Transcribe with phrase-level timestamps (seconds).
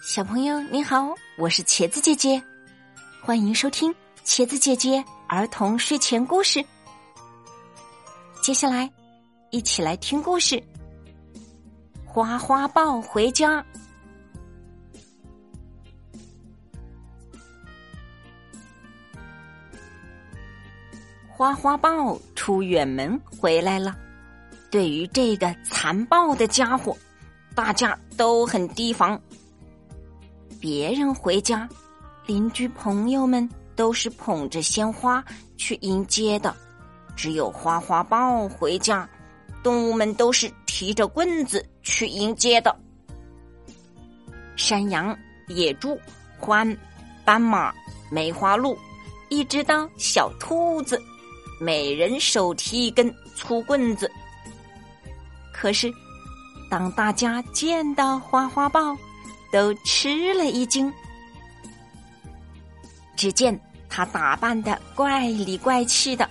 [0.00, 2.40] 小朋友你好，我是茄子姐姐，
[3.20, 3.92] 欢迎收听
[4.24, 6.64] 茄子姐姐儿童睡前故事。
[8.40, 8.88] 接下来，
[9.50, 10.62] 一起来听故事。
[12.04, 13.64] 花花豹回家，
[21.28, 23.96] 花花豹出远门回来了。
[24.70, 26.96] 对于这个残暴的家伙，
[27.54, 29.20] 大家都很提防。
[30.60, 31.68] 别人回家，
[32.26, 35.24] 邻居朋友们都是捧着鲜花
[35.56, 36.52] 去迎接的；
[37.16, 39.08] 只有花花豹回家，
[39.62, 42.74] 动物们都是提着棍子去迎接的。
[44.56, 45.16] 山羊、
[45.46, 45.98] 野猪、
[46.40, 46.76] 獾、
[47.24, 47.72] 斑马、
[48.10, 48.76] 梅花鹿，
[49.28, 51.00] 一直到小兔子，
[51.60, 54.10] 每人手提一根粗棍子。
[55.52, 55.92] 可是，
[56.68, 58.96] 当大家见到花花豹，
[59.50, 60.92] 都吃了一惊。
[63.16, 66.28] 只见他打扮的怪里怪气的，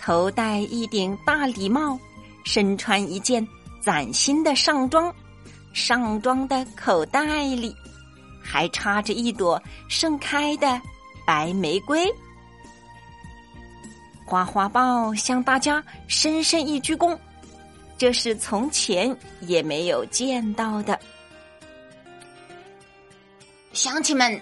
[0.00, 1.98] 头戴一顶大礼帽，
[2.44, 3.46] 身穿一件
[3.80, 5.12] 崭新的上装，
[5.72, 7.74] 上装的口袋里
[8.40, 10.80] 还插着一朵盛开的
[11.26, 12.06] 白玫瑰。
[14.24, 17.18] 花花豹向大家深深一鞠躬。
[17.98, 20.98] 这是从前也没有见到的，
[23.72, 24.40] 乡亲们，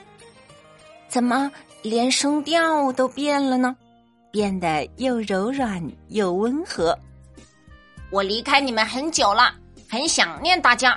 [1.09, 1.51] 怎么
[1.83, 3.77] 连声调都变了呢？
[4.33, 6.97] 变得又柔软又温和。
[8.11, 9.55] 我离开你们很久了，
[9.89, 10.97] 很想念大家。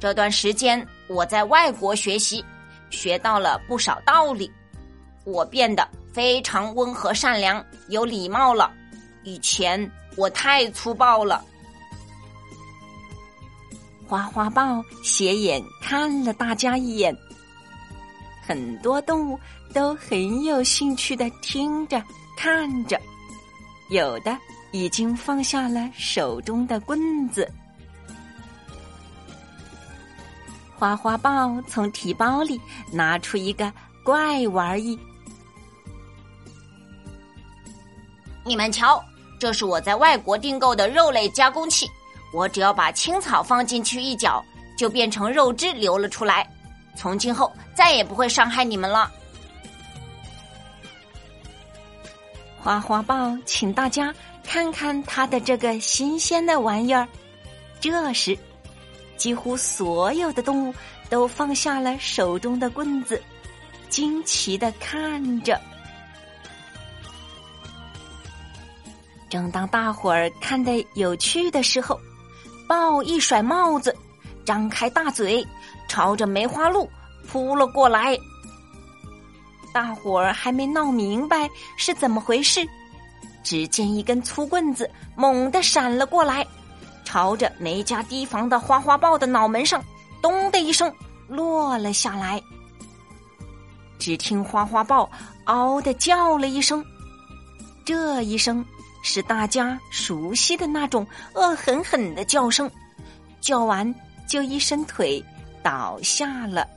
[0.00, 2.44] 这段时间我在外国学习，
[2.88, 4.50] 学到了不少道理。
[5.24, 8.72] 我变得非常温和善良、有礼貌了。
[9.24, 11.44] 以前我太粗暴了。
[14.06, 17.14] 花花豹斜眼看了大家一眼，
[18.48, 19.38] 很多动物
[19.74, 22.02] 都很有兴趣的听着
[22.34, 22.98] 看着，
[23.90, 24.34] 有的
[24.72, 27.46] 已经放下了手中的棍子。
[30.78, 32.58] 花花豹从提包里
[32.90, 33.70] 拿出一个
[34.02, 34.98] 怪玩意，
[38.46, 39.04] 你们瞧，
[39.38, 41.86] 这是我在外国订购的肉类加工器。
[42.32, 44.42] 我只要把青草放进去一搅，
[44.78, 46.50] 就变成肉汁流了出来。
[46.98, 49.08] 从今后再也不会伤害你们了。
[52.60, 57.06] 花花豹，请大家看看他的这个新鲜的玩意儿。
[57.80, 58.36] 这时，
[59.16, 60.74] 几乎所有的动物
[61.08, 63.22] 都放下了手中的棍子，
[63.88, 65.58] 惊奇的看着。
[69.30, 71.96] 正当大伙儿看得有趣的时候，
[72.66, 73.94] 豹一甩帽子，
[74.48, 75.46] 张开大嘴，
[75.88, 76.88] 朝着梅花鹿
[77.28, 78.18] 扑了过来。
[79.74, 82.66] 大伙儿还没闹明白是怎么回事，
[83.44, 86.46] 只见一根粗棍子猛地闪了过来，
[87.04, 89.84] 朝着没加提防的花花豹的脑门上
[90.22, 90.90] “咚”的一声
[91.28, 92.42] 落了下来。
[93.98, 95.10] 只听花花豹
[95.44, 96.82] “嗷”的叫了一声，
[97.84, 98.64] 这一声。
[99.00, 102.68] 是大家熟悉的那种恶狠狠的叫声，
[103.40, 103.94] 叫完
[104.28, 105.24] 就一伸腿
[105.62, 106.68] 倒下了。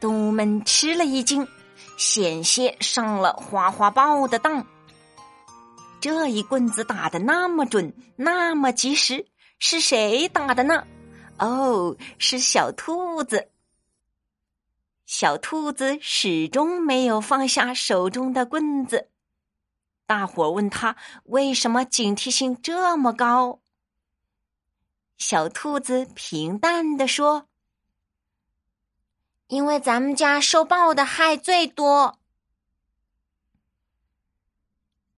[0.00, 1.46] 动物们吃了一惊，
[1.98, 4.64] 险些上了花花豹的当。
[6.00, 9.26] 这一棍子打的那么准，那么及时，
[9.58, 10.84] 是谁打的呢？
[11.38, 13.48] 哦，是小兔子。
[15.04, 19.08] 小兔子始终没有放下手中的棍子。
[20.06, 23.58] 大伙问他为什么警惕性这么高？
[25.18, 27.48] 小兔子平淡的说
[29.48, 32.18] ：“因为咱们家受豹的害最多。”